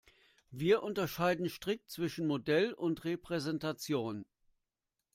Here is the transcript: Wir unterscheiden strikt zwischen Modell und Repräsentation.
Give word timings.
Wir 0.49 0.81
unterscheiden 0.81 1.47
strikt 1.47 1.91
zwischen 1.91 2.25
Modell 2.25 2.73
und 2.73 3.05
Repräsentation. 3.05 4.25